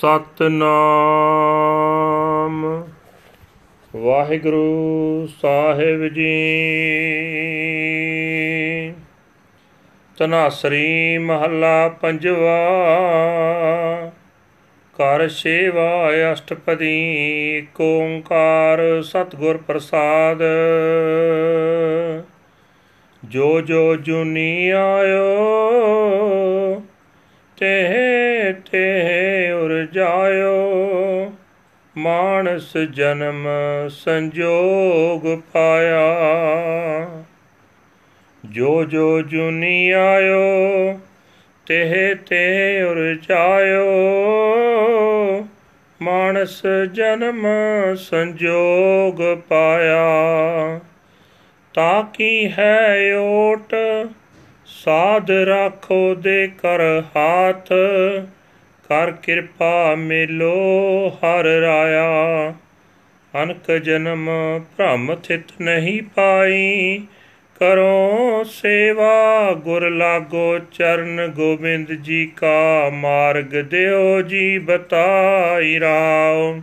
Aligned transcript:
ਸਤਨਾਮ। 0.00 2.84
ਵਾਹਿਗੁਰੂ 3.96 5.28
ਸਾਹਿਬ 5.42 6.08
ਜੀ। 6.08 6.52
ਤਨਾਸਰੀ 10.18 11.18
ਮਹੱਲਾ 11.18 11.88
ਪੰਜਵਾ। 11.88 12.68
ਕਰ 14.98 15.28
ਸੇਵਾ 15.28 16.10
ਅਸ਼ਟਪਦੀ। 16.32 17.56
ਏਕ 17.56 17.80
ਓੰਕਾਰ 17.80 19.02
ਸਤਿਗੁਰ 19.02 19.56
ਪ੍ਰਸਾਦ। 19.56 20.42
ਜੋ 23.24 23.60
ਜੋ 23.60 23.96
ਜੁਨੀ 23.96 24.70
ਆਇਓ 24.70 25.52
ਤੇ 27.56 27.86
ਤੇ 28.72 29.52
ਉਰ 29.52 29.86
ਜਾਇਓ 29.92 31.32
ਮਾਨਸ 31.96 32.76
ਜਨਮ 32.76 33.46
ਸੰਜੋਗ 33.88 35.26
ਪਾਇਆ 35.52 36.00
ਜੋ 38.44 38.84
ਜੋ 38.84 39.20
ਜੁਨੀ 39.22 39.90
ਆਇਓ 39.90 41.00
ਤੇ 41.66 42.14
ਤੇ 42.14 42.82
ਉਰ 42.82 42.98
ਜਾਇਓ 43.28 43.86
ਮਾਨਸ 46.00 46.62
ਜਨਮ 46.92 47.46
ਸੰਜੋਗ 47.94 49.22
ਪਾਇਆ 49.48 50.80
ਤਾਂ 51.74 52.02
ਕੀ 52.14 52.52
ਹੈ 52.52 53.16
ਓਟ 53.18 53.74
ਸਾਧ 54.66 55.30
ਰਾਖੋ 55.30 56.14
ਦੇ 56.14 56.46
ਕਰ 56.62 56.80
ਹਾਥ 57.16 57.72
ਕਰ 58.90 59.10
ਕਿਰਪਾ 59.10 59.94
ਮੇਲੋ, 59.94 60.52
ਹਰ 61.08 61.44
ਰਾਇਆ। 61.44 62.54
ਅਨਕ 63.42 63.72
ਜਨਮ 63.72 64.30
ਭ੍ਰਮ 64.76 65.14
ਥਿਤ 65.14 65.60
ਨਹੀਂ 65.60 66.02
ਪਾਈ। 66.02 66.98
ਕਰੋ 67.60 68.44
ਸੇਵਾ 68.44 69.52
ਗੁਰ 69.52 69.90
ਲਾਗੋ 69.90 70.58
ਚਰਨ 70.58 71.32
ਗੋਬਿੰਦ 71.36 71.92
ਜੀ 71.92 72.32
ਕਾ 72.36 72.90
ਮਾਰਗ 72.92 73.56
ਦਿਓ 73.60 74.22
ਜੀ 74.22 74.58
ਬਤਾਈ 74.58 75.80
ਰਾਓ। 75.80 76.60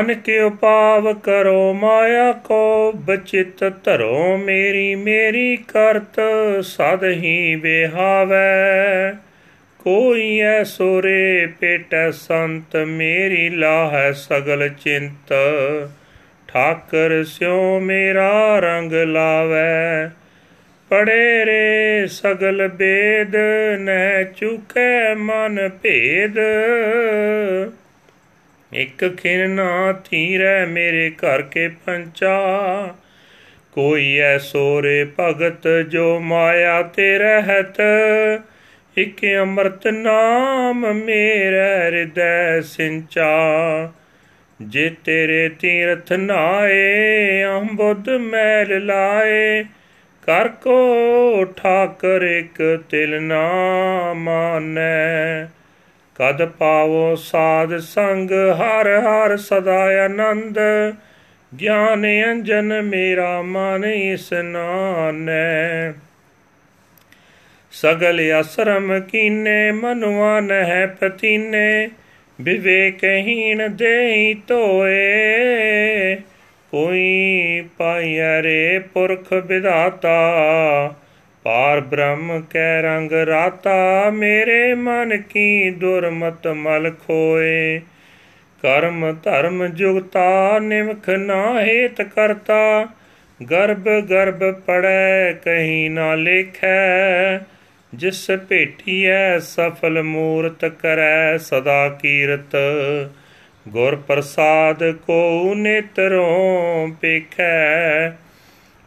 ਅਨ 0.00 0.14
ਕੇ 0.14 0.40
ਉਪਾਵ 0.40 1.12
ਕਰੋ 1.12 1.72
ਮਾਇਆ 1.72 2.32
ਕੋ, 2.32 2.92
ਬਚਿਤ 2.92 3.72
ਧਰੋ 3.84 4.36
ਮੇਰੀ 4.36 4.94
ਮੇਰੀ 4.94 5.56
ਕਰਤ 5.56 6.20
ਸਦ 6.62 7.04
ਹੀ 7.04 7.56
ਬਿਹਾਵੈ 7.56 9.12
ਕੋਈ 9.80 10.38
ਐਸੋ 10.40 11.02
ਰੇ 11.02 11.46
ਪੇਟੈ 11.60 12.10
ਸੰਤ 12.10 12.76
ਮੇਰੀ 12.76 13.48
ਲਾਹੈ 13.48 14.10
ਸਗਲ 14.12 14.68
ਚਿੰਤ। 14.68 15.32
ਠਾਕਰ 16.48 17.24
ਸਿਉ 17.24 17.78
ਮੇਰਾ 17.80 18.58
ਰੰਗ 18.58 18.92
ਲਾਵੈ 18.92 20.10
ਪੜੇ 20.90 21.44
ਰੇ 21.44 22.06
ਸਗਲ 22.06 22.68
ਬੇਦ 22.68 23.36
ਨੈ 23.80 24.22
ਚੁਕੈ 24.36 25.14
ਮਨ 25.14 25.68
ਭੇਦ। 25.82 26.38
ਇਕ 28.72 29.16
ਖਿਨ 29.16 29.50
ਨਾ 29.50 29.92
ਥੀਰੈ 30.04 30.66
ਮੇਰੇ 30.66 31.10
ਘਰ 31.10 31.42
ਕੇ 31.42 31.68
ਪੰਚਾ, 31.86 32.38
ਕੋਈ 33.72 34.16
ਐਸੋ 34.18 34.82
ਰੇ 34.82 35.04
ਭਗਤ 35.20 35.68
ਜੋ 35.88 36.18
ਮਾਇਆ 36.20 36.82
ਤੇ 36.82 37.18
ਰਹਿਤ। 37.18 37.80
ਇਕ 38.98 39.40
ਅੰਮ੍ਰਿਤ 39.40 39.86
ਨਾਮ 39.86 40.92
ਮੇਰੇ 40.92 41.56
ਹਿਰਦੈ 41.56 42.60
ਸਿੰਚਾ, 42.60 43.92
ਜੇ 44.62 44.90
ਤੇਰੇ 45.04 45.48
ਤੀਰਥ 45.48 46.12
ਨਾਏ 46.12 47.44
ਅੰਬੁੱਧ 47.44 48.08
ਮੈਲ 48.08 48.86
ਲਾਏ, 48.86 49.64
ਕਰ 50.26 50.48
ਕੋ 50.48 50.84
ਠਾਕਰ 51.56 52.22
ਇਕ 52.22 52.82
ਤਿਲ 52.90 53.22
ਨਾ 53.22 53.52
ਮਾਨੈ। 54.12 55.46
ਕਦ 56.14 56.48
ਪਾਵੋ 56.48 57.14
ਸਾਧ 57.14 57.76
ਸੰਗ, 57.76 58.30
ਹਰ 58.30 58.98
ਹਰ 58.98 59.36
ਸਦਾ 59.36 60.04
ਆਨੰਦ, 60.04 60.58
ਗਿਆਨ 61.60 62.30
ਅੰਜਨ 62.30 62.82
ਮੇਰਾ 62.82 63.42
ਮਨ 63.42 63.84
ਇਸਨਾਨੈ 63.84 65.92
ਸਗਲ 67.82 68.40
ਅਸਰਮ 68.40 69.00
ਕੀਨੇ 69.00 69.72
ਮਨੁਆ 69.72 70.40
ਨਹਿ 70.40 70.86
ਪਤੀਨੇ 70.86 71.88
ਵਿਵੇਕਹੀਣ 72.40 73.68
ਦੇਈ 73.68 74.34
ਤੋਏ 74.34 76.16
ਕੋਈ 76.70 77.64
ਪਾਈਐ 77.78 78.42
ਰੇ 78.42 78.78
ਪੁਰਖ 78.78 79.32
ਵਿਧਾਤਾ। 79.32 80.34
ਪਾਰ 81.42 81.80
ਬ੍ਰਹਮ 81.80 82.42
ਕੈ 82.50 82.82
ਰੰਗ 82.82 83.12
ਰਾਤਾ। 83.12 84.10
ਮੇਰੇ 84.10 84.74
ਮਨ 84.74 85.16
ਕੀ 85.16 85.70
ਦੁਰਮਤ 85.70 86.46
ਮਲ 86.46 86.90
ਖੋਏ। 87.06 87.78
ਕਰਮ 88.62 89.16
ਧਰਮ 89.22 89.66
ਜੁਗਤਾ 89.66 90.58
ਨਿਮਖ 90.58 91.08
ਨਾ 91.08 91.60
ਹੇਤ 91.60 92.02
ਕਰਤਾ। 92.02 92.86
ਗਰਭ 93.50 93.88
ਗਰਭ 94.00 94.54
ਪੜੈ, 94.54 95.32
ਕਹੀਂ 95.32 95.90
ਨਾ 95.90 96.14
ਲੇਖੈ। 96.14 97.38
ਜਿਸ 97.94 98.30
ਭੇਟੀਐ 98.48 99.38
ਸਫਲ 99.38 100.02
ਮੂਰਤ 100.02 100.64
ਕਰੈ 100.64 101.36
ਸਦਾ 101.38 101.88
ਕੀਰਤ। 101.88 102.56
ਗੁਰ 103.68 103.96
ਪ੍ਰਸਾਦ 103.96 104.90
ਕੋ 104.90 105.54
ਨੇਤਰੋਂ 105.54 106.88
ਪੇਖੈ। 106.88 108.10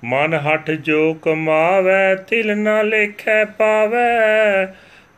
ਮਨ 0.03 0.33
ਹਟ 0.33 0.71
ਜੋ 0.71 1.13
ਕਮਾਵੈ, 1.13 2.15
ਤਿਲ 2.15 2.57
ਨਾ 2.57 2.81
ਲੇਖੈ 2.81 3.45
ਪਾਵੈ। 3.45 4.65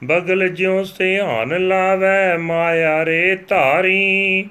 ਬਗਲ 0.04 0.50
ਜਿਉ 0.50 0.84
ਧਿਆਨ 0.84 1.68
ਲਾਵੈ, 1.68 2.38
ਮਾਇਆ 2.38 3.06
ਰੇ 3.06 3.36
ਧਾਰੀ। 3.36 4.46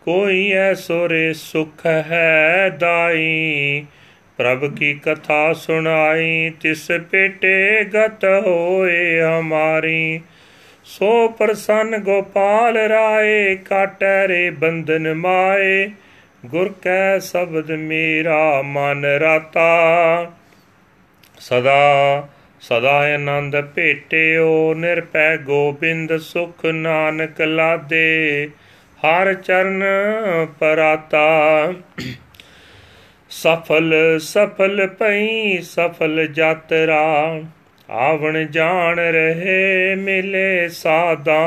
ਕੋਈ 0.00 0.52
ਐਸੋ 0.52 1.08
ਰੇ 1.08 1.32
ਸੁਖ 1.32 1.86
ਹੈ 1.86 2.70
ਦਾਈ। 2.78 3.84
ਪ੍ਰਭ 4.36 4.74
ਕੀ 4.74 4.94
ਕਥਾ 4.94 5.52
ਸੁਣਾਈ, 5.52 6.52
ਤਿਸ 6.60 6.90
ਪੇਟੇ 7.10 7.84
ਗਤ 7.84 8.24
ਹੋਏ 8.46 9.20
ਹਮਾਰੀ। 9.20 10.20
ਸੋ 10.84 11.28
ਪ੍ਰਸੰਨ 11.28 11.98
ਗੋਪਾਲ 11.98 12.76
ਰਾਏ, 12.76 13.56
ਕਾਟੈ 13.56 14.28
ਰੇ 14.28 14.50
ਬੰਧਨ 14.50 15.14
ਮਾਏ। 15.14 15.90
ਗੁਰ 16.46 16.74
ਕੈ 16.82 17.18
ਸ਼ਬਦ 17.18 17.70
ਮੇਰਾ 17.70 18.62
ਮਨ 18.62 19.04
ਰਾਤਾ। 19.04 19.76
ਸਦਾ 21.38 22.28
ਸਦਾ 22.60 23.14
ਆਨੰਦ 23.14 23.60
ਭੇਟਿਓ 23.60 24.74
ਨਿਰਪੈ 24.74 25.36
ਗੋਬਿੰਦ 25.36 26.16
ਸੁਖ 26.16 26.66
ਨਾਨਕ 26.66 27.40
ਲਾਦੇ। 27.40 28.48
ਹਰ 28.98 29.34
ਚਰਨ 29.34 29.84
ਪਰਾਤਾ। 30.60 31.28
ਸਫਲ 33.34 34.18
ਸਫਲ 34.18 34.86
ਪਈ 34.98 35.60
ਸਫਲ 35.62 36.26
ਯਾਤਰਾ 36.36 37.00
ਆਵਣ 37.90 38.44
ਜਾਣ 38.46 39.00
ਰਹੇ 39.12 39.94
ਮਿਲੇ 39.94 40.68
ਸਾਦਾ 40.68 41.38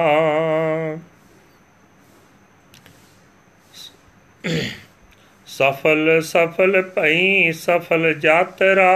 ਸਫਲ 5.48 6.22
ਸਫਲ 6.22 6.82
ਭਈ 6.96 7.52
ਸਫਲ 7.52 8.14
ਯਾਤਰਾ 8.24 8.92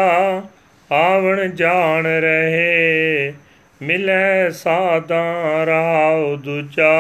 ਆਵਣ 0.90 1.48
ਜਾਣ 1.48 2.08
ਰਹੇ 2.22 3.34
ਮਿਲੇ 3.82 4.50
ਸਾਦਾ 4.54 5.66
ਰਾਉ 5.66 6.36
ਦੂਜਾ 6.38 6.92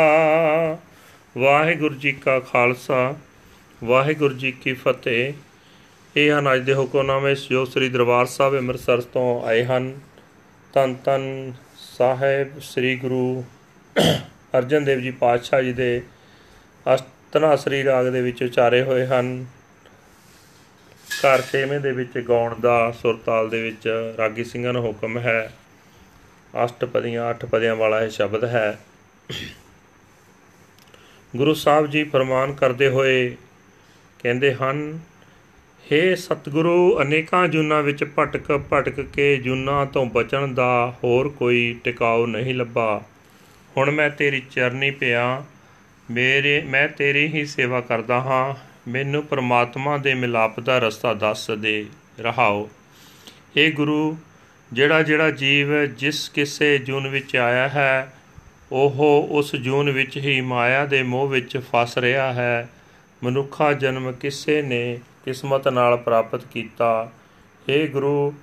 ਵਾਹਿਗੁਰੂ 1.35 1.96
ਜੀ 1.96 2.11
ਕਾ 2.11 2.40
ਖਾਲਸਾ 2.40 3.14
ਵਾਹਿਗੁਰੂ 3.82 4.34
ਜੀ 4.34 4.52
ਕੀ 4.52 4.73
ਫਤਿਹ 4.73 5.34
ਇਹ 6.17 6.40
ਹਨ 6.40 6.53
ਅੱਜ 6.53 6.61
ਦੇ 6.61 6.73
ਹੁਕਮਨਾਮੇ 6.73 7.35
ਜੋ 7.35 7.66
ਸ੍ਰੀ 7.66 7.90
ਦਰਬਾਰ 7.90 8.25
ਸਾਹਿਬ 8.25 8.58
ਅੰਮ੍ਰਿਤਸਰ 8.58 9.02
ਤੋਂ 9.02 9.43
ਆਏ 9.43 9.63
ਹਨ। 9.63 9.99
ਤਨ 10.73 10.96
ਤਨ 10.96 11.53
ਸਾਹਿਬ 11.78 12.59
ਸ੍ਰੀ 12.61 12.96
ਗੁਰੂ 12.96 13.43
ਅਰਜਨ 14.58 14.84
ਦੇਵ 14.84 14.99
ਜੀ 14.99 15.11
ਪਾਤਸ਼ਾਹ 15.11 15.61
ਜੀ 15.61 15.73
ਦੇ 15.73 16.02
ਅਸ਼ਤਨਾਸਰੀ 16.93 17.84
ਰਾਗ 17.84 18.05
ਦੇ 18.05 18.22
ਵਿੱਚ 18.22 18.43
ਉਚਾਰੇ 18.43 18.81
ਹੋਏ 18.81 19.05
ਹਨ। 19.05 19.46
ਘਰ 21.19 21.41
ਛੇਵੇਂ 21.41 21.79
ਦੇ 21.79 21.91
ਵਿੱਚ 21.91 22.17
ਗਾਉਣ 22.17 22.55
ਦਾ 22.59 22.91
ਸੁਰਤਾਲ 22.91 23.49
ਦੇ 23.49 23.61
ਵਿੱਚ 23.63 24.13
ਰਾਗੀ 24.17 24.43
ਸਿੰਘਾਂ 24.43 24.73
ਨੂੰ 24.73 24.87
ਹੁਕਮ 24.87 25.17
ਹੈ। 25.17 25.53
ਅਸ਼ਟਪਦੀਆਂ 26.66 27.29
ਅੱਠ 27.29 27.46
ਪਦਿਆਂ 27.46 27.75
ਵਾਲਾ 27.75 28.02
ਇਹ 28.02 28.09
ਸ਼ਬਦ 28.09 28.43
ਹੈ। 28.43 28.79
ਗੁਰੂ 31.35 31.53
ਸਾਹਿਬ 31.53 31.87
ਜੀ 31.87 32.03
ਫਰਮਾਨ 32.03 32.53
ਕਰਦੇ 32.53 32.87
ਹੋਏ 32.87 33.35
ਕਹਿੰਦੇ 34.19 34.53
ਹਨ 34.53 34.99
ਹੇ 35.91 36.16
ਸਤਿਗੁਰੂ, 36.16 37.02
ਅਨੇਕਾਂ 37.02 37.47
ਜੁਨਾਂ 37.47 37.84
ਵਿੱਚ 37.84 38.03
ਭਟਕ 38.20 38.61
ਭਟਕ 38.73 39.02
ਕੇ 39.02 39.38
ਜੁਨਾਂ 39.38 39.85
ਤੋਂ 39.85 40.05
ਬਚਣ 40.05 40.47
ਦਾ 40.47 40.93
ਹੋਰ 41.03 41.29
ਕੋਈ 41.29 41.79
ਟਿਕਾਉ 41.84 42.26
ਨਹੀਂ 42.26 42.55
ਲੱਭਾ। 42.55 43.02
ਹੁਣ 43.78 43.91
ਮੈਂ 43.91 44.09
ਤੇਰੀ 44.09 44.41
ਚਰਨੀ 44.52 44.91
ਪਿਆ, 44.91 45.43
ਮੇਰੇ, 46.11 46.61
ਮੈਂ 46.61 46.88
ਤੇਰੀ 46.88 47.28
ਹੀ 47.28 47.46
ਸੇਵਾ 47.46 47.82
ਕਰਦਾ 47.82 48.16
ਹਾਂ। 48.16 48.55
ਮੈਨੂੰ 48.90 49.23
ਪ੍ਰਮਾਤਮਾ 49.23 49.97
ਦੇ 49.97 50.14
ਮਿਲਾਪ 50.14 50.59
ਦਾ 50.59 50.79
ਰਸਤਾ 50.79 51.14
ਦੱਸ 51.14 51.52
ਦੇ, 51.52 51.85
ਰਹਾਓ। 52.20 52.70
ਇਹ 53.58 53.73
ਗੁਰੂ, 53.73 54.17
ਜਿਹੜਾ 54.73 55.03
ਜਿਹੜਾ 55.03 55.32
ਜੀਵ 55.32 55.85
ਜਿਸ 55.85 56.29
ਕਿਸੇ 56.29 56.78
ਜੂਨ 56.78 57.08
ਵਿੱਚ 57.08 57.35
ਆਇਆ 57.35 57.67
ਹੈ, 57.67 58.14
ਉਹ 58.72 59.28
ਉਸ 59.32 59.55
ਜੂਨ 59.55 59.91
ਵਿੱਚ 59.91 60.17
ਹੀ 60.17 60.41
ਮਾਇਆ 60.41 60.85
ਦੇ 60.85 61.03
ਮੋਹ 61.03 61.28
ਵਿੱਚ 61.28 61.58
ਫਸ 61.58 61.97
ਰਿਹਾ 61.97 62.34
ਹੈ। 62.34 62.70
ਮਨੁੱਖਾ 63.23 63.73
ਜਨਮ 63.73 64.11
ਕਿਸੇ 64.11 64.61
ਨੇ 64.61 64.99
ਕਿਸਮਤ 65.26 65.68
ਨਾਲ 65.68 65.97
ਪ੍ਰਾਪਤ 65.97 66.46
ਕੀਤਾ। 66.46 67.09
ਏ 67.70 67.88
ਗੁਰੂ, 67.88 68.34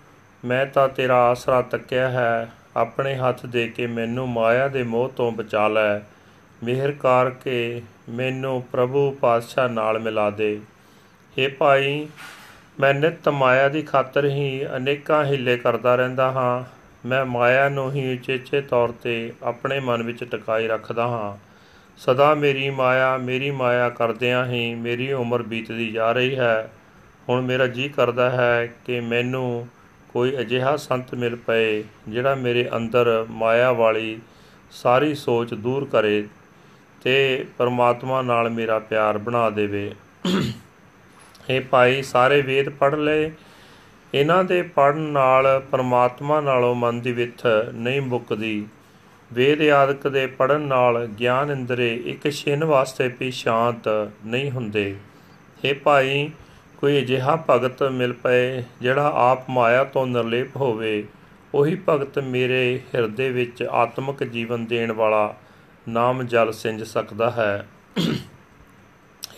ਮੈਂ 0.45 0.67
ਤਾਂ 0.67 0.89
ਤੇਰਾ 0.89 1.17
ਆਸਰਾ 1.17 1.63
ਤੱਕਿਆ 1.63 2.09
ਹੈ। 2.09 2.53
ਆਪਣੇ 2.77 3.15
ਹੱਥ 3.15 3.47
ਦੇ 3.47 3.69
ਕੇ 3.69 3.87
ਮੈਨੂੰ 3.87 4.29
ਮਾਇਆ 4.29 4.69
ਦੇ 4.69 4.83
ਮੋਹ 4.83 5.09
ਤੋਂ 5.09 5.33
ਬਚਾ 5.33 5.69
ਲੈ। 5.69 5.99
ਮਿਹਰ 6.65 6.93
ਕਰਕੇ 6.93 7.83
ਮੈਨੂੰ 8.09 8.63
ਪ੍ਰਭੂ 8.63 9.11
ਪਾਤਸ਼ਾਹ 9.11 9.69
ਨਾਲ 9.69 9.99
ਮਿਲਾ 9.99 10.31
ਦੇ। 10.31 10.61
ਏ 11.39 11.49
ਭਾਈ, 11.49 12.09
ਮੈਂ 12.81 12.95
ਨਿਤ 12.95 13.29
ਮਾਇਆ 13.29 13.69
ਦੀ 13.69 13.83
ਖਾਤਰ 13.83 14.25
ਹੀ 14.25 14.67
ਅਨੇਕਾਂ 14.77 15.25
ਹਿੱਲੇ 15.25 15.57
ਕਰਦਾ 15.57 15.97
ਰਹਿੰਦਾ 15.97 16.31
ਹਾਂ। 16.31 16.79
ਮੈਂ 17.09 17.25
ਮਾਇਆ 17.25 17.69
ਨੂੰ 17.69 17.93
ਹੀ 17.93 18.15
ਉਚੇਚੇ 18.15 18.61
ਤੌਰ 18.61 18.89
ਤੇ 18.89 19.33
ਆਪਣੇ 19.43 19.81
ਮਨ 19.81 20.03
ਵਿੱਚ 20.03 20.25
ਟਿਕਾਈ 20.25 20.67
ਰੱਖਦਾ 20.67 21.07
ਹਾਂ। 21.07 21.48
ਸਦਾ 21.99 22.35
ਮੇਰੀ 22.35 22.71
ਮਾਇਆ 22.71 23.17
ਮੇਰੀ 23.17 23.50
ਮਾਇਆ 23.50 23.89
ਕਰਦਿਆਂ 23.89 24.47
ਹੀ 24.47 24.75
ਮੇਰੀ 24.75 25.12
ਉਮਰ 25.12 25.43
ਬੀਤਦੀ 25.43 25.91
ਜਾ 25.93 26.12
ਰਹੀ 26.12 26.37
ਹੈ। 26.39 26.71
ਹੁਣ 27.29 27.41
ਮੇਰਾ 27.41 27.67
ਜੀ 27.67 27.89
ਕਰਦਾ 27.89 28.31
ਹੈ 28.31 28.67
ਕਿ 28.67 29.00
ਮੈਨੂੰ 29.00 29.69
ਕੋਈ 30.09 30.37
ਅਜਿਹਾ 30.41 30.77
ਸੰਤ 30.77 31.15
ਮਿਲ 31.15 31.37
ਪਏ, 31.37 31.85
ਜਿਹੜਾ 32.09 32.35
ਮੇਰੇ 32.35 32.69
ਅੰਦਰ 32.77 33.27
ਮਾਇਆ 33.31 33.73
ਵਾਲੀ 33.73 34.21
ਸਾਰੀ 34.71 35.15
ਸੋਚ 35.15 35.55
ਦੂਰ 35.55 35.85
ਕਰੇ 35.85 36.29
ਤੇ 37.03 37.47
ਪਰਮਾਤਮਾ 37.59 38.23
ਨਾਲ 38.23 38.51
ਮੇਰਾ 38.51 38.79
ਪਿਆਰ 38.79 39.19
ਬਣਾ 39.19 39.51
ਦੇਵੇ। 39.51 39.93
ਇਹ 41.51 41.61
ਭਾਈ, 41.61 42.03
ਸਾਰੇ 42.03 42.43
ਵੇਦ 42.43 42.69
ਪੜ੍ਹ 42.69 42.97
ਲਏ। 42.97 43.31
ਇਹਨਾਂ 44.15 44.44
ਦੇ 44.44 44.62
ਪੜਨ 44.62 44.99
ਨਾਲ 44.99 45.62
ਪਰਮਾਤਮਾ 45.71 46.41
ਨਾਲੋਂ 46.41 46.75
ਮਨ 46.75 47.01
ਦੀ 47.01 47.12
ਵਿਥ 47.12 47.47
ਨਹੀਂ 47.75 48.01
ਮੁੱਕਦੀ। 48.01 48.67
ਵੇਦ 49.33 49.63
ਆਦਿਕ 49.63 50.07
ਦੇ 50.09 50.27
ਪੜਨ 50.27 50.61
ਨਾਲ 50.61 51.07
ਗਿਆਨ 51.07 51.51
ਇੰਦਰੇ 51.51 51.95
ਇੱਕ 52.07 52.29
ਛਿਨ 52.31 52.65
ਵਾਸਤੇ 52.65 53.09
ਵੀ 53.09 53.31
ਸ਼ਾਂਤ 53.31 53.89
ਨਹੀਂ 54.27 54.51
ਹੁੰਦੇ। 54.51 54.95
ਇਹ 55.65 55.75
ਭਾਈ, 55.75 56.31
ਕੋਈ 56.79 56.99
ਅਜਿਹਾ 56.99 57.45
ਭਗਤ 57.51 57.83
ਮਿਲ 57.83 58.13
ਪਏ 58.13 58.63
ਜਿਹੜਾ 58.81 59.11
ਆਪ 59.15 59.51
ਮਾਇਆ 59.51 59.85
ਤੋਂ 59.85 60.07
ਨਿਰਲੇਪ 60.07 60.57
ਹੋਵੇ, 60.57 61.05
ਉਹੀ 61.55 61.77
ਭਗਤ 61.89 62.19
ਮੇਰੇ 62.19 62.81
ਹਿਰਦੇ 62.95 63.31
ਵਿੱਚ 63.31 63.63
ਆਤਮਿਕ 63.63 64.25
ਜੀਵਨ 64.25 64.67
ਦੇਣ 64.67 64.93
ਵਾਲਾ 64.93 65.35
ਨਾਮ 65.89 66.23
ਜਲ 66.23 66.53
ਸਿੰਜ 66.53 66.83
ਸਕਦਾ 66.83 67.31
ਹੈ। 67.31 67.69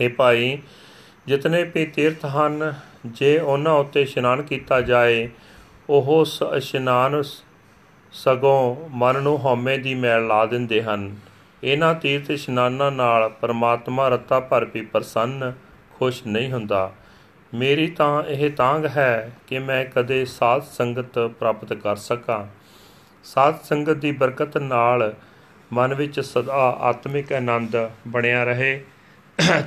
ਇਹ 0.01 0.11
ਭਾਈ, 0.11 0.59
ਜਿਤਨੇ 1.27 1.63
ਵੀ 1.65 1.87
ਤੀਰਥ 1.87 2.25
ਹਨ, 2.27 2.75
ਜੇ 3.07 3.39
ਉਹਨਾਂ 3.39 3.73
ਉੱਤੇ 3.73 4.03
ਇਸ਼ਨਾਨ 4.03 4.43
ਕੀਤਾ 4.43 4.81
ਜਾਏ, 4.81 5.29
ਉਹ 5.89 6.27
ਇਸ਼ਨਾਨ 6.57 7.23
ਸਗੋਂ 8.13 8.89
ਮਨ 8.91 9.23
ਨੂੰ 9.23 9.39
ਹਉਮੈ 9.39 9.77
ਦੀ 9.77 9.95
ਮੈਲ 9.95 10.27
ਲਾ 10.27 10.45
ਦਿੰਦੇ 10.47 10.83
ਹਨ। 10.83 11.15
ਇਹਨਾਂ 11.65 11.95
ਤੀਰਥ 11.95 12.31
ਇਸ਼ਨਾਨਾਂ 12.31 12.91
ਨਾਲ 12.93 13.29
ਪਰਮਾਤਮਾ 13.31 14.09
ਰਤਾ 14.09 14.41
ਭਰ 14.41 14.65
ਵੀ 14.65 14.81
ਪ੍ਰਸੰਨ, 14.83 15.53
ਖੁਸ਼ 15.91 16.23
ਨਹੀਂ 16.27 16.53
ਹੁੰਦਾ। 16.53 16.93
ਮੇਰੀ 17.55 17.87
ਤਾਂ 17.87 18.23
ਇਹ 18.23 18.51
ਤਾਂਗ 18.51 18.87
ਹੈ 18.87 19.33
ਕਿ 19.47 19.59
ਮੈਂ 19.59 19.85
ਕਦੇ 19.85 20.25
ਸਾਧ 20.25 20.63
ਸੰਗਤ 20.63 21.19
ਪ੍ਰਾਪਤ 21.39 21.73
ਕਰ 21.73 21.97
ਸਕਾਂ। 21.97 22.47
ਸਾਧ 23.25 23.63
ਸੰਗਤ 23.63 23.97
ਦੀ 23.97 24.13
ਬਰਕਤ 24.13 24.59
ਨਾਲ 24.59 25.13
ਮਨ 25.73 25.95
ਵਿੱਚ 25.95 26.21
ਸਦਾ 26.21 26.77
ਆਤਮਿਕ 26.81 27.33
ਆਨੰਦ 27.33 27.77
ਬਣਿਆ 28.09 28.45
ਰਹੇ 28.45 28.81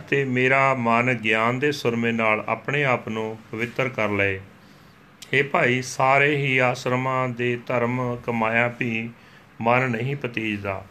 ਤੇ 0.09 0.23
ਮੇਰਾ 0.25 0.73
ਮਨ 0.73 1.13
ਗਿਆਨ 1.13 1.59
ਦੇ 1.59 1.71
ਸੁਰਮੇ 1.71 2.11
ਨਾਲ 2.11 2.43
ਆਪਣੇ 2.47 2.83
ਆਪ 2.83 3.07
ਨੂੰ 3.09 3.37
ਪਵਿੱਤਰ 3.51 3.89
ਕਰ 3.89 4.09
ਲਏ। 4.09 4.39
ਇਹ 5.33 5.43
ਭਾਈ, 5.43 5.81
ਸਾਰੇ 5.81 6.35
ਹੀ 6.35 6.57
ਆਸ਼ਰਮਾਂ 6.57 7.29
ਦੇ 7.29 7.59
ਧਰਮ 7.65 8.17
ਕਮਾਇਆ 8.25 8.73
ਵੀ 8.79 9.09
ਮਨ 9.61 9.89
ਨਹੀਂ 9.89 10.15
ਪਤੀਜਦਾ। 10.15 10.85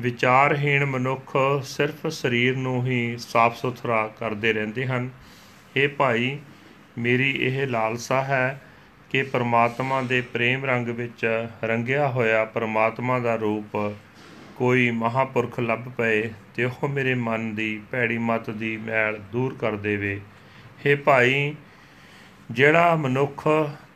ਵਿਚਾਰਹੀਣ 0.00 0.84
ਮਨੁੱਖ 0.84 1.36
ਸਿਰਫ 1.62 2.06
ਸਰੀਰ 2.06 2.56
ਨੂੰ 2.56 2.86
ਹੀ 2.86 3.16
ਸਾਫ਼ 3.18 3.56
ਸੁਥਰਾ 3.56 4.10
ਕਰਦੇ 4.18 4.52
ਰਹਿੰਦੇ 4.52 4.86
ਹਨ। 4.86 5.10
ਇਹ 5.76 5.88
ਭਾਈ, 5.88 6.38
ਮੇਰੀ 6.98 7.30
ਇਹ 7.30 7.66
ਲਾਲਸਾ 7.66 8.22
ਹੈ 8.22 8.62
ਕਿ 9.10 9.22
ਪਰਮਾਤਮਾ 9.22 10.02
ਦੇ 10.02 10.20
ਪ੍ਰੇਮ 10.20 10.64
ਰੰਗ 10.64 10.88
ਵਿੱਚ 10.88 11.46
ਰੰਗਿਆ 11.64 12.08
ਹੋਇਆ 12.08 12.44
ਪਰਮਾਤਮਾ 12.44 13.18
ਦਾ 13.18 13.36
ਰੂਪ 13.36 13.94
ਕੋਈ 14.56 14.90
ਮਹਾਪੁਰਖ 14.90 15.60
ਲੱਭ 15.60 15.80
ਪਏ 15.80 16.30
ਤੇ 16.54 16.64
ਉਹ 16.64 16.88
ਮੇਰੇ 16.88 17.14
ਮਨ 17.14 17.54
ਦੀ 17.54 17.80
ਭੈੜੀ 17.90 18.18
ਮਤ 18.18 18.50
ਦੀ 18.50 18.76
ਮੈਲ 18.76 19.18
ਦੂਰ 19.32 19.56
ਕਰ 19.60 19.76
ਦੇਵੇ। 19.76 20.20
हे 20.86 20.98
ਭਾਈ 21.04 21.54
ਜਿਹੜਾ 22.50 22.96
ਮਨੁੱਖ, 22.96 23.48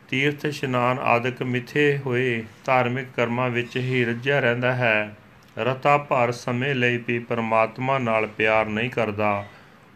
ਤੀਰਥ, 0.09 0.45
ਇਸ਼ਨਾਨ 0.45 0.99
ਆਦਿਕ 0.99 1.43
ਮਿੱਥੇ 1.43 1.99
ਹੋਏ 2.05 2.43
ਧਾਰਮਿਕ 2.65 3.07
ਕਰਮਾਂ 3.15 3.49
ਵਿੱਚ 3.49 3.77
ਹੀ 3.77 4.05
ਰੱਜਿਆ 4.05 4.39
ਰਹਿੰਦਾ 4.39 4.73
ਹੈ, 4.73 5.15
ਰਤਾ 5.57 5.97
ਭਰ 5.97 6.31
ਸਮੇਂ 6.31 6.75
ਲਈ 6.75 6.97
ਵੀ 6.97 7.19
ਪਰਮਾਤਮਾ 7.19 7.99
ਨਾਲ 7.99 8.27
ਪਿਆਰ 8.27 8.65
ਨਹੀਂ 8.65 8.89
ਕਰਦਾ। 8.89 9.45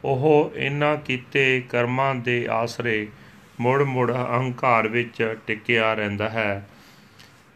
ਉਹ 0.04 0.51
ਇਨ੍ਹਾਂ 0.56 0.98
ਕੀਤੇ 0.98 1.63
ਕਰਮਾਂ 1.69 2.15
ਦੇ 2.15 2.48
ਆਸਰੇ 2.51 3.07
ਮੁੜ 3.59 3.83
ਮੁੜ 3.83 4.12
ਅਹੰਕਾਰ 4.12 4.88
ਵਿੱਚ 4.88 5.36
ਟਿਕਿਆ 5.48 5.94
ਰਹਿੰਦਾ 5.94 6.30
ਹੈ। 6.30 6.69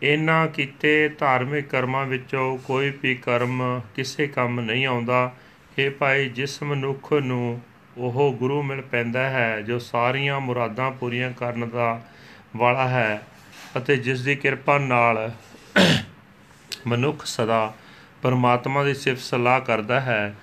ਇਹਨਾਂ 0.04 0.48
ਕੀਤੇ 0.48 1.10
ਧਾਰਮਿਕ 1.10 1.68
ਕਰਮਾਂ 1.68 2.06
ਵਿੱਚੋਂ 2.06 2.58
ਕੋਈ 2.58 2.94
ਵੀ 3.02 3.16
ਕਰਮ 3.16 3.82
ਕਿਸੇ 3.96 4.28
ਕੰਮ 4.28 4.60
ਨਹੀਂ 4.60 4.86
ਆਉਂਦਾ। 4.86 5.34
ਇਹ 5.78 5.92
ਭਾਈ, 5.92 6.30
ਜਿਸ 6.30 6.64
ਮਨੁੱਖ 6.64 7.14
ਨੂੰ 7.14 7.62
ਉਹ 7.98 8.34
ਗੁਰੂ 8.40 8.64
ਮਿਲ 8.64 8.82
ਪੈਂਦਾ 8.82 9.30
ਹੈ, 9.30 9.62
ਜੋ 9.62 9.80
ਸਾਰੀਆਂ 9.80 10.40
ਮੁਰਾਦਾਂ 10.40 10.92
ਪੂਰੀਆਂ 10.92 11.32
ਕਰਨ 11.32 11.70
ਦਾ 11.70 12.02
ਵਾਲਾ 12.56 12.88
ਹੈ 12.88 13.22
ਅਤੇ 13.78 13.98
ਜਿਸ 13.98 14.22
ਦੀ 14.22 14.36
ਕਿਰਪਾ 14.36 14.78
ਨਾਲ 14.78 15.32
ਮਨੁੱਖ 16.88 17.26
ਸਦਾ 17.26 17.74
ਪਰਮਾਤਮਾ 18.22 18.84
ਦੀ 18.84 18.94
ਸਿਫਤ 18.94 19.22
ਸਲਾਹ 19.22 19.62
ਕਰਦਾ 19.62 20.00
ਹੈ, 20.00 20.36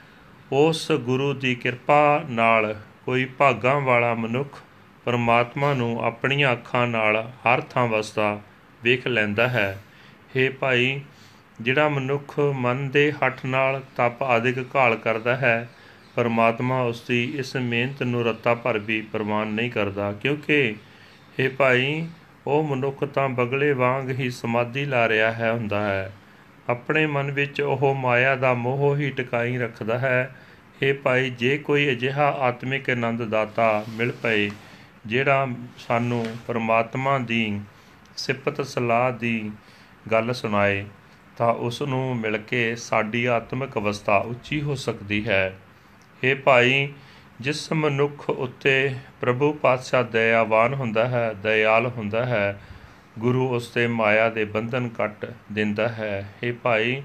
ਉਸ 0.52 0.92
ਗੁਰੂ 0.92 1.32
ਦੀ 1.34 1.54
ਕਿਰਪਾ 1.54 2.24
ਨਾਲ 2.30 2.74
ਕੋਈ 3.04 3.24
ਭਾਗਾਂ 3.24 3.80
ਵਾਲਾ 3.80 4.14
ਮਨੁੱਖ 4.14 4.58
ਪਰਮਾਤਮਾ 5.04 5.74
ਨੂੰ 5.74 6.04
ਆਪਣੀਆਂ 6.04 6.52
ਅੱਖਾਂ 6.52 6.86
ਨਾਲ 6.86 7.32
ਹਰ 7.38 7.60
ਥਾਂ 7.60 7.86
ਵਸਦਾ 7.86 8.40
ਵੇਖ 8.82 9.06
ਲੈਂਦਾ 9.06 9.48
ਹੈ। 9.48 9.78
हे 10.36 10.52
ਭਾਈ, 10.60 11.00
ਜਿਹੜਾ 11.60 11.88
ਮਨੁੱਖ 11.88 12.38
ਮਨ 12.38 12.88
ਦੇ 12.90 13.12
ਹੱਠ 13.12 13.44
ਨਾਲ 13.46 13.82
ਤਪ 13.96 14.22
ਆਦਿਕ 14.22 14.76
ਘਾਲ 14.76 14.96
ਕਰਦਾ 14.96 15.36
ਹੈ 15.36 15.68
ਪਰਮਾਤਮਾ 16.18 16.80
ਉਸ 16.82 17.02
ਦੀ 17.08 17.22
ਇਸ 17.38 17.56
ਮਿਹਨਤ 17.56 18.02
ਨੂੰ 18.02 18.24
ਰੱਤਾ 18.24 18.54
ਭਰ 18.54 18.78
ਵੀ 18.78 19.00
ਪ੍ਰਮਾਨ 19.02 19.48
ਨਹੀਂ 19.48 19.70
ਕਰਦਾ, 19.70 20.12
ਕਿਉਂਕਿ 20.12 20.74
हे 21.36 21.50
ਭਾਈ, 21.58 22.06
ਉਹ 22.46 22.62
ਮਨੁੱਖ 22.64 23.04
ਤਾਂ 23.04 23.28
ਬਗਲੇ 23.28 23.72
ਵਾਂਗ 23.72 24.10
ਹੀ 24.10 24.30
ਸਮਾਧੀ 24.30 24.84
ਲਾ 24.84 25.08
ਰਿਹਾ 25.08 25.32
ਹੈ 25.32 25.52
ਹੁੰਦਾ 25.52 25.80
ਹੈ। 25.88 26.12
ਆਪਣੇ 26.68 27.06
ਮਨ 27.06 27.30
ਵਿੱਚ 27.30 27.60
ਉਹ 27.60 27.94
ਮਾਇਆ 27.94 28.34
ਦਾ 28.36 28.54
ਮੋਹ 28.54 28.96
ਹੀ 28.96 29.10
ਟਿਕਾਈ 29.10 29.56
ਰੱਖਦਾ 29.58 29.98
ਹੈ। 29.98 30.34
हे 30.82 30.94
ਭਾਈ, 31.02 31.30
ਜੇ 31.30 31.58
ਕੋਈ 31.58 31.90
ਅਜਿਹਾ 31.90 32.30
ਆਤਮਿਕ 32.40 32.90
ਆਨੰਦ 32.90 33.22
ਦਾਤਾ 33.22 33.84
ਮਿਲ 33.88 34.12
ਪਏ, 34.22 34.50
ਜਿਹੜਾ 35.06 35.48
ਸਾਨੂੰ 35.78 36.24
ਪਰਮਾਤਮਾ 36.46 37.18
ਦੀ 37.18 37.60
ਸਿਫਤ 38.16 38.60
ਸਲਾਹ 38.66 39.10
ਦੀ 39.12 39.50
ਗੱਲ 40.12 40.32
ਸੁਣਾਏ, 40.32 40.84
ਤਾਂ 41.36 41.54
ਉਸ 41.54 41.82
ਨੂੰ 41.82 42.16
ਮਿਲ 42.16 42.38
ਕੇ 42.38 42.76
ਸਾਡੀ 42.76 43.24
ਆਤਮਿਕ 43.24 43.78
ਅਵਸਥਾ 43.78 44.16
ਉੱਚੀ 44.26 44.60
ਹੋ 44.62 44.74
ਸਕਦੀ 44.74 45.26
ਹੈ। 45.28 45.56
ਇਹ 46.24 46.36
ਭਾਈ, 46.36 46.92
ਜਿਸ 47.40 47.72
ਮਨੁੱਖ 47.72 48.30
ਉੱਤੇ 48.30 48.94
ਪ੍ਰਭੂ 49.20 49.52
ਪਾਤਸ਼ਾਹ 49.52 50.04
ਦਇਆਵਾਨ 50.04 50.74
ਹੁੰਦਾ 50.74 51.08
ਹੈ, 51.08 51.32
ਦਇਆਲ 51.42 51.86
ਹੁੰਦਾ 51.86 52.26
ਹੈ, 52.26 52.60
ਗੁਰੂ 53.18 53.48
ਉਸ 53.48 53.68
ਤੇ 53.68 53.86
ਮਾਇਆ 53.86 54.28
ਦੇ 54.28 54.44
ਬੰਧਨ 54.44 54.88
ਕੱਟ 54.88 55.26
ਦਿੰਦਾ 55.52 55.88
ਹੈ। 55.88 56.34
ਇਹ 56.42 56.52
ਭਾਈ, 56.52 57.02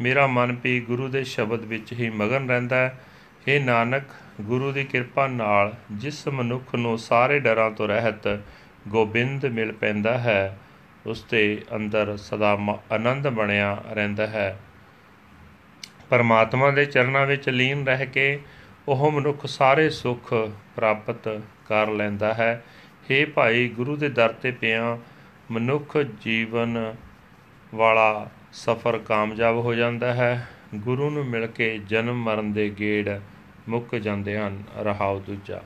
ਮੇਰਾ 0.00 0.26
ਮਨ 0.26 0.56
ਵੀ 0.62 0.80
ਗੁਰੂ 0.80 1.08
ਦੇ 1.08 1.24
ਸ਼ਬਦ 1.24 1.60
ਵਿੱਚ 1.60 1.92
ਹੀ 1.92 2.10
ਮਗਨ 2.10 2.48
ਰਹਿੰਦਾ 2.48 2.76
ਹੈ। 2.76 3.00
ਇਹ 3.48 3.64
ਨਾਨਕ, 3.64 4.02
ਗੁਰੂ 4.40 4.72
ਦੀ 4.72 4.84
ਕਿਰਪਾ 4.84 5.26
ਨਾਲ 5.26 5.74
ਜਿਸ 5.92 6.28
ਮਨੁੱਖ 6.28 6.74
ਨੂੰ 6.74 6.98
ਸਾਰੇ 6.98 7.40
ਡਰਾਂ 7.40 7.70
ਤੋਂ 7.70 7.88
ਰਹਿਤ 7.88 8.40
ਗੋਬਿੰਦ 8.88 9.46
ਮਿਲ 9.46 9.72
ਪੈਂਦਾ 9.72 10.18
ਹੈ, 10.18 10.58
ਉਸ 11.06 11.24
ਦੇ 11.30 11.62
ਅੰਦਰ 11.76 12.16
ਸਦਾ 12.16 12.58
ਆਨੰਦ 12.92 13.28
ਬਣਿਆ 13.28 13.82
ਰਹਿੰਦਾ 13.92 14.26
ਹੈ। 14.26 14.58
ਪਰਮਾਤਮਾ 16.12 16.70
ਦੇ 16.70 16.84
ਚਰਨਾਂ 16.84 17.26
ਵਿੱਚ 17.26 17.48
ਲੀਨ 17.48 17.86
ਰਹਿ 17.86 18.06
ਕੇ 18.06 18.40
ਉਹ 18.88 19.10
ਮਨੁੱਖ 19.10 19.46
ਸਾਰੇ 19.46 19.90
ਸੁੱਖ 19.90 20.34
ਪ੍ਰਾਪਤ 20.76 21.40
ਕਰ 21.66 21.90
ਲੈਂਦਾ 21.90 22.34
ਹੈ। 22.34 22.64
हे 23.10 23.30
ਭਾਈ, 23.30 23.68
ਗੁਰੂ 23.68 23.96
ਦੇ 23.96 24.08
ਦਰ 24.08 24.32
ਤੇ 24.32 24.50
ਪਿਆ 24.50 24.98
ਮਨੁੱਖ 25.50 25.98
ਜੀਵਨ 25.98 26.94
ਵਾਲਾ 27.74 28.30
ਸਫ਼ਰ 28.52 28.98
ਕਾਮਯਾਬ 28.98 29.56
ਹੋ 29.56 29.74
ਜਾਂਦਾ 29.74 30.14
ਹੈ। 30.14 30.48
ਗੁਰੂ 30.74 31.10
ਨੂੰ 31.10 31.26
ਮਿਲ 31.26 31.46
ਕੇ 31.46 31.78
ਜਨਮ 31.78 32.22
ਮਰਨ 32.22 32.52
ਦੇ 32.52 32.70
ਗੇੜ 32.78 33.20
ਮੁੱਕ 33.68 33.96
ਜਾਂਦੇ 33.96 34.38
ਹਨ। 34.38 34.62
ਰਹਾਉ 34.78 35.18
ਦੂਜਾ। 35.18 35.62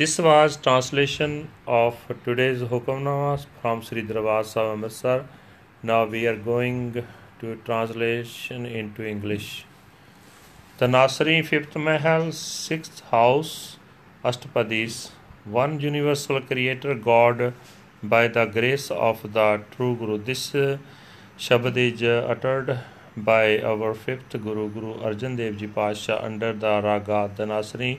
This 0.00 0.20
was 0.24 0.60
translation 0.68 1.40
of 1.70 2.14
today's 2.28 2.62
Hukamnamas 2.74 3.48
from 3.62 3.82
Sri 3.88 4.06
Darbar 4.12 4.40
Sahib 4.44 4.76
Amritsar. 4.76 5.18
Now 5.90 6.00
we 6.14 6.22
are 6.30 6.38
going 6.46 7.02
to 7.42 7.56
translation 7.66 8.64
into 8.64 9.04
English. 9.04 9.66
The 10.78 10.86
Nasri 10.86 11.44
fifth 11.44 11.76
Mahal, 11.76 12.32
sixth 12.32 13.00
house, 13.10 13.76
Ashtapadis, 14.24 15.10
one 15.44 15.80
universal 15.80 16.40
creator 16.40 16.94
God 16.94 17.52
by 18.02 18.28
the 18.28 18.46
grace 18.46 18.90
of 18.90 19.22
the 19.32 19.60
true 19.72 19.94
Guru. 19.96 20.18
This 20.18 20.54
uh, 20.54 20.78
Shabad 21.36 21.76
is 21.76 22.02
uh, 22.02 22.26
uttered 22.28 22.78
by 23.16 23.60
our 23.60 23.94
fifth 23.94 24.30
Guru, 24.30 24.68
Guru 24.70 24.94
Arjan 25.00 25.36
Dev 25.36 25.56
Ji 25.56 25.66
Pasha, 25.66 26.24
under 26.24 26.52
the 26.52 26.80
Raga 26.82 27.30
Dhanasari. 27.36 27.98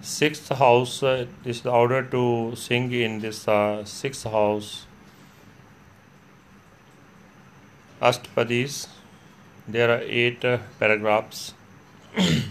Sixth 0.00 0.48
house, 0.48 1.02
uh, 1.02 1.26
this 1.44 1.58
is 1.58 1.62
the 1.62 1.70
order 1.70 2.02
to 2.02 2.54
sing 2.56 2.92
in 2.92 3.20
this 3.20 3.46
uh, 3.46 3.84
sixth 3.84 4.24
house. 4.24 4.86
Ashtapadis. 8.08 8.88
There 9.66 9.90
are 9.90 10.02
eight 10.02 10.44
uh, 10.44 10.58
paragraphs. 10.78 11.54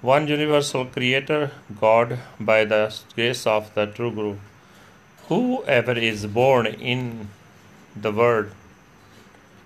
One 0.00 0.28
universal 0.28 0.86
creator, 0.86 1.50
God, 1.78 2.18
by 2.38 2.64
the 2.64 2.94
grace 3.14 3.46
of 3.46 3.74
the 3.74 3.84
true 3.84 4.10
Guru. 4.10 4.36
Whoever 5.28 5.92
is 5.92 6.24
born 6.24 6.66
in 6.66 7.28
the 7.94 8.12
world 8.12 8.48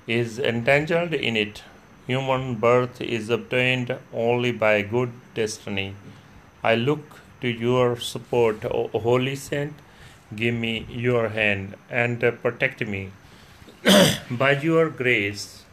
is 0.09 0.41
entangled 0.41 1.15
in 1.15 1.37
it. 1.37 1.63
Human 2.09 2.57
birth 2.57 3.01
is 3.01 3.31
obtained 3.31 3.97
only 4.13 4.51
by 4.51 4.83
good 4.83 5.13
destiny. 5.35 5.95
I 6.65 6.75
look 6.75 7.21
to 7.43 7.49
your 7.49 7.97
support, 8.01 8.65
O 8.65 8.89
Holy 8.89 9.37
Saint. 9.37 9.84
Give 10.37 10.55
me 10.55 10.87
your 10.89 11.29
hand 11.29 11.77
and 11.91 12.21
protect 12.43 12.87
me. 12.87 13.11
by 14.31 14.53
your 14.53 14.89
grace, 14.89 15.65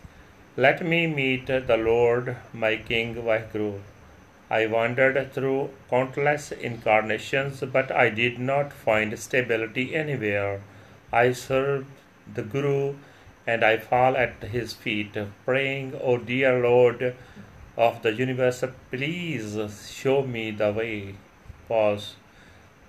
let 0.57 0.85
me 0.85 1.07
meet 1.07 1.47
the 1.47 1.77
Lord, 1.77 2.35
my 2.53 2.75
King 2.75 3.15
Vaheguru. 3.15 3.79
I 4.49 4.65
wandered 4.65 5.31
through 5.33 5.69
countless 5.89 6.51
incarnations, 6.51 7.61
but 7.61 7.89
I 7.91 8.09
did 8.09 8.37
not 8.37 8.73
find 8.73 9.17
stability 9.17 9.95
anywhere. 9.95 10.61
I 11.13 11.31
served 11.31 11.87
the 12.33 12.43
Guru 12.43 12.95
and 13.47 13.63
I 13.63 13.77
fall 13.77 14.17
at 14.17 14.43
his 14.43 14.73
feet, 14.73 15.17
praying, 15.45 15.97
O 16.01 16.17
dear 16.17 16.59
Lord 16.59 17.15
of 17.77 18.01
the 18.01 18.13
universe, 18.13 18.63
please 18.91 19.89
show 19.89 20.21
me 20.23 20.51
the 20.51 20.71
way. 20.71 21.15
Pause. 21.67 22.15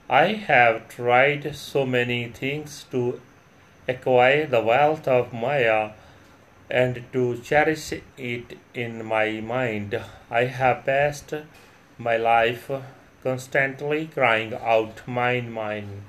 I 0.09 0.35
have 0.35 0.89
tried 0.89 1.55
so 1.55 1.87
many 1.87 2.29
things 2.29 2.85
to 2.91 3.21
acquire 3.89 4.47
the 4.47 4.61
wealth 4.61 5.09
of 5.09 5.33
Maya 5.33 5.91
and 6.71 7.05
to 7.13 7.39
cherish 7.39 7.93
it 8.17 8.59
in 8.75 9.05
my 9.05 9.41
mind. 9.41 10.01
I 10.31 10.45
have 10.45 10.85
passed 10.85 11.35
my 11.99 12.17
life 12.17 12.71
constantly 13.23 14.07
crying 14.07 14.55
out, 14.55 15.07
Mine, 15.07 15.51
mine. 15.51 16.03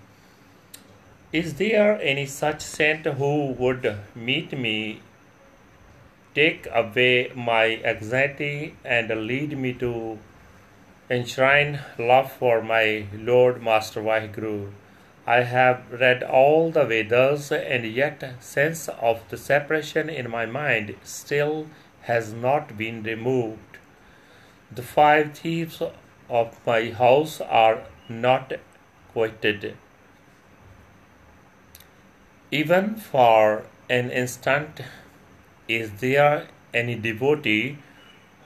Is 1.32 1.56
there 1.56 2.00
any 2.02 2.26
such 2.26 2.62
saint 2.62 3.06
who 3.06 3.52
would 3.54 3.98
meet 4.16 4.58
me, 4.58 5.02
take 6.36 6.68
away 6.72 7.32
my 7.36 7.82
anxiety, 7.84 8.76
and 8.86 9.10
lead 9.28 9.58
me 9.58 9.74
to 9.74 10.20
enshrine 11.14 11.80
love 12.00 12.32
for 12.32 12.62
my 12.62 13.06
Lord 13.14 13.62
Master 13.62 14.02
Vaheguru? 14.02 14.72
I 15.28 15.44
have 15.44 15.84
read 15.92 16.24
all 16.24 16.72
the 16.72 16.86
Vedas, 16.86 17.52
and 17.52 17.86
yet 17.86 18.24
sense 18.42 18.90
of 18.90 19.22
the 19.30 19.38
separation 19.38 20.10
in 20.10 20.30
my 20.30 20.46
mind 20.46 20.96
still 21.04 21.68
has 22.02 22.34
not 22.34 22.78
been 22.78 23.04
removed. 23.04 23.78
The 24.72 24.82
five 24.82 25.38
thieves 25.38 25.82
of 26.30 26.60
my 26.66 26.90
house 26.90 27.40
are 27.42 27.84
not 28.10 28.54
quitted. 29.14 29.78
Even 32.52 32.96
for 32.96 33.64
an 33.90 34.10
instant, 34.10 34.82
is 35.68 35.92
there 36.02 36.48
any 36.74 36.96
devotee 36.96 37.78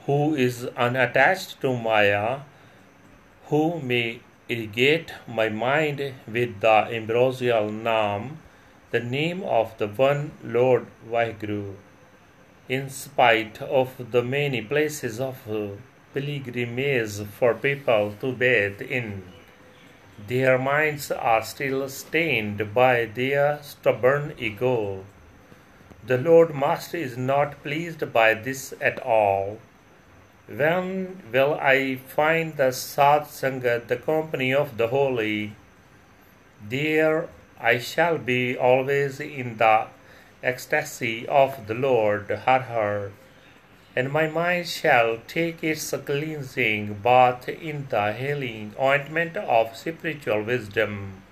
who 0.06 0.34
is 0.34 0.66
unattached 0.76 1.60
to 1.62 1.76
Maya 1.76 2.40
who 3.48 3.80
may 3.80 4.20
irrigate 4.48 5.12
my 5.26 5.48
mind 5.48 6.00
with 6.26 6.60
the 6.60 6.78
ambrosial 6.98 7.70
name, 7.70 8.38
the 8.90 9.00
name 9.00 9.42
of 9.42 9.76
the 9.78 9.88
one 9.88 10.32
Lord 10.44 10.86
Vaheguru. 11.10 11.74
In 12.68 12.90
spite 12.90 13.62
of 13.62 14.10
the 14.10 14.22
many 14.22 14.60
places 14.60 15.18
of 15.18 15.38
pilgrimage 16.14 17.26
for 17.38 17.54
people 17.54 18.14
to 18.20 18.32
bathe 18.32 18.82
in, 18.82 19.22
their 20.26 20.58
minds 20.58 21.10
are 21.10 21.42
still 21.42 21.88
stained 21.88 22.74
by 22.74 23.06
their 23.06 23.60
stubborn 23.62 24.34
ego. 24.38 25.04
The 26.06 26.18
Lord 26.18 26.54
Master 26.54 26.98
is 26.98 27.16
not 27.16 27.62
pleased 27.62 28.12
by 28.12 28.34
this 28.34 28.74
at 28.80 29.00
all. 29.00 29.58
When 30.48 31.22
will 31.30 31.58
I 31.60 31.96
find 31.96 32.56
the 32.56 32.72
Sat 32.72 33.24
Sangat, 33.24 33.88
the 33.88 33.98
company 33.98 34.54
of 34.54 34.78
the 34.78 34.88
holy? 34.88 35.52
There 36.66 37.28
I 37.60 37.76
shall 37.76 38.16
be 38.16 38.56
always 38.56 39.20
in 39.20 39.58
the 39.58 39.88
ecstasy 40.42 41.28
of 41.28 41.66
the 41.66 41.74
Lord, 41.74 42.30
Har 42.30 42.60
Har, 42.60 43.10
and 43.94 44.10
my 44.10 44.26
mind 44.26 44.68
shall 44.68 45.18
take 45.26 45.62
its 45.62 45.90
cleansing 45.90 46.94
bath 46.94 47.46
in 47.46 47.86
the 47.90 48.14
healing 48.14 48.74
ointment 48.80 49.36
of 49.36 49.76
spiritual 49.76 50.44
wisdom. 50.44 51.24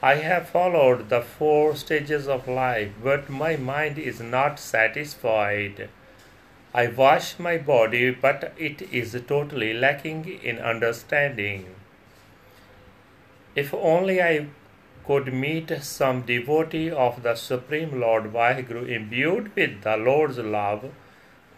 I 0.00 0.14
have 0.14 0.48
followed 0.48 1.10
the 1.10 1.20
four 1.20 1.76
stages 1.76 2.28
of 2.28 2.48
life, 2.48 2.92
but 3.04 3.28
my 3.28 3.56
mind 3.56 3.98
is 3.98 4.20
not 4.20 4.58
satisfied. 4.58 5.90
I 6.74 6.86
wash 6.86 7.38
my 7.38 7.58
body, 7.58 8.10
but 8.10 8.54
it 8.56 8.80
is 8.90 9.12
totally 9.28 9.74
lacking 9.74 10.40
in 10.42 10.58
understanding. 10.58 11.66
If 13.54 13.74
only 13.74 14.22
I 14.22 14.46
could 15.06 15.34
meet 15.34 15.70
some 15.82 16.22
devotee 16.22 16.90
of 16.90 17.22
the 17.22 17.34
Supreme 17.34 18.00
Lord 18.00 18.32
Vaheguru 18.32 18.88
imbued 18.88 19.54
with 19.54 19.82
the 19.82 19.98
Lord's 19.98 20.38
love, 20.38 20.90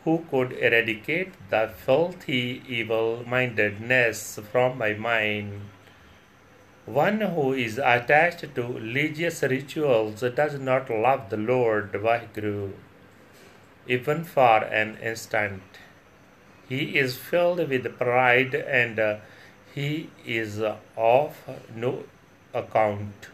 who 0.02 0.24
could 0.30 0.50
eradicate 0.52 1.32
the 1.48 1.70
filthy 1.84 2.62
evil 2.66 3.22
mindedness 3.24 4.40
from 4.50 4.78
my 4.78 4.94
mind. 4.94 5.60
One 6.86 7.20
who 7.20 7.52
is 7.52 7.78
attached 7.78 8.52
to 8.56 8.62
religious 8.62 9.42
rituals 9.42 10.20
does 10.20 10.58
not 10.58 10.90
love 10.90 11.30
the 11.30 11.36
Lord 11.36 11.92
Vaheguru 11.92 12.72
even 13.86 14.24
for 14.24 14.64
an 14.64 14.96
instant. 15.02 15.62
He 16.68 16.98
is 16.98 17.16
filled 17.16 17.68
with 17.68 17.98
pride 17.98 18.54
and 18.54 18.98
uh, 18.98 19.16
he 19.74 20.10
is 20.24 20.60
of 20.96 21.36
no 21.74 22.04
account. 22.54 23.28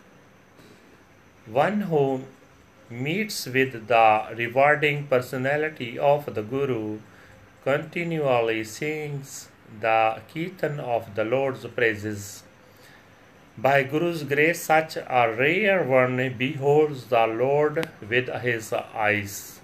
One 1.47 1.83
who 1.83 2.25
meets 2.89 3.47
with 3.47 3.87
the 3.87 4.27
rewarding 4.37 5.07
personality 5.07 5.99
of 5.99 6.35
the 6.35 6.43
Guru 6.43 6.99
continually 7.63 8.65
sings 8.65 9.49
the 9.81 10.21
Kirtan 10.33 10.81
of 10.81 11.15
the 11.15 11.25
Lord's 11.25 11.65
praises. 11.67 12.43
By 13.57 13.83
Guru's 13.85 14.25
grace, 14.25 14.63
such 14.63 14.97
a 14.97 15.35
rare 15.39 15.85
one 15.85 16.35
beholds 16.37 17.05
the 17.07 17.27
Lord 17.27 17.89
with 18.09 18.29
his 18.43 18.73
eyes. 18.73 19.60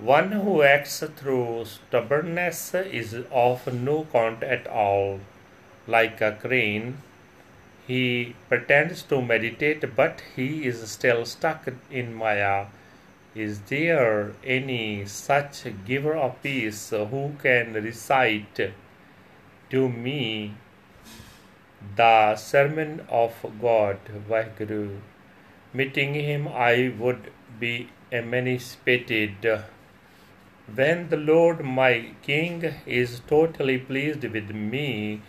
One 0.00 0.32
who 0.32 0.62
acts 0.62 1.00
through 1.00 1.66
stubbornness 1.66 2.74
is 2.74 3.14
of 3.30 3.70
no 3.70 4.06
count 4.10 4.42
at 4.42 4.66
all. 4.66 5.20
Like 5.86 6.22
a 6.22 6.32
crane, 6.40 7.02
he 7.86 8.34
pretends 8.48 9.02
to 9.04 9.20
meditate, 9.20 9.94
but 9.94 10.22
he 10.34 10.64
is 10.64 10.90
still 10.90 11.26
stuck 11.26 11.68
in 11.90 12.14
Maya. 12.14 12.68
Is 13.34 13.60
there 13.60 14.32
any 14.42 15.04
such 15.04 15.66
giver 15.84 16.14
of 16.16 16.42
peace 16.42 16.88
who 16.90 17.34
can 17.42 17.74
recite 17.74 18.72
to 19.70 19.88
me 19.88 20.54
the 21.94 22.36
sermon 22.36 23.04
of 23.10 23.34
God, 23.60 23.98
Vaheguru? 24.28 25.00
Meeting 25.74 26.14
him, 26.14 26.48
I 26.48 26.90
would 26.98 27.30
be 27.58 27.90
emancipated. 28.10 29.64
When 30.74 31.08
the 31.08 31.16
Lord 31.16 31.64
my 31.64 32.10
King 32.22 32.74
is 32.86 33.22
totally 33.26 33.76
pleased 33.78 34.22
with 34.22 34.50
me, 34.50 35.20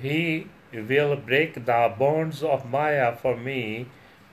he 0.00 0.46
will 0.72 1.16
break 1.16 1.66
the 1.66 1.94
bonds 1.98 2.42
of 2.42 2.70
Maya 2.70 3.14
for 3.14 3.36
me, 3.36 3.86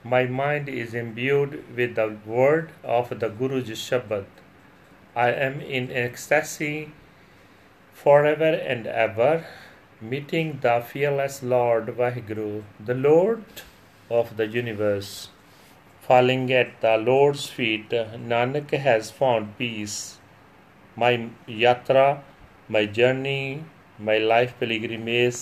My 0.04 0.26
mind 0.26 0.70
is 0.70 0.94
imbued 0.94 1.76
with 1.76 1.96
the 1.96 2.16
word 2.26 2.72
of 2.84 3.10
the 3.20 3.30
Guru's 3.30 3.70
Shabad. 3.70 4.26
I 5.16 5.32
am 5.32 5.60
in 5.60 5.92
ecstasy 5.92 6.94
forever 7.94 8.54
and 8.74 8.88
ever, 8.88 9.46
meeting 10.00 10.60
the 10.62 10.82
fearless 10.82 11.44
Lord 11.44 11.88
Vaheguru, 11.88 12.64
the 12.80 12.96
Lord 12.96 13.44
of 14.10 14.38
the 14.38 14.48
universe. 14.48 15.30
Falling 16.00 16.52
at 16.54 16.80
the 16.80 16.98
Lord's 16.98 17.48
feet, 17.48 17.90
Nanak 17.90 18.72
has 18.72 19.12
found 19.12 19.58
peace. 19.58 20.18
My 20.97 21.29
yatra, 21.47 22.23
my 22.69 22.87
journey, 22.87 23.65
my 23.99 24.19
life 24.19 24.55
pilgrimage 24.61 25.37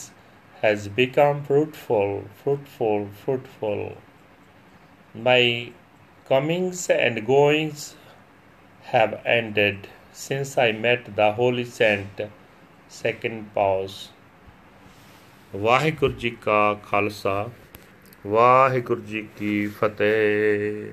has 0.62 0.88
become 0.88 1.43
fruitful, 1.45 2.25
fruitful, 2.43 3.09
fruitful. 3.25 3.97
My 5.14 5.73
comings 6.29 6.88
and 6.91 7.26
goings 7.26 7.95
have 8.93 9.21
ended 9.25 9.88
since 10.12 10.57
I 10.57 10.73
met 10.73 11.17
the 11.17 11.33
Holy 11.33 11.64
Saint. 11.64 12.26
Second 12.88 13.55
pause. 13.55 14.11
Waheguru 15.57 16.12
ji 16.12 16.31
ਕਾ 16.31 16.75
ਖਾਲਸਾ 16.91 17.50
ਵਾਹਿਗੁਰੂ 18.26 19.03
ਜੀ 19.03 19.23
ਕੀ 19.37 19.67
ਫਤਿਹ 19.67 20.93